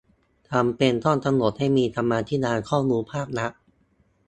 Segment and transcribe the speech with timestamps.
[0.51, 3.51] จำเป็นต้องกำหนดให้มีธรรมาภิบาลข้อมูลภาครัฐ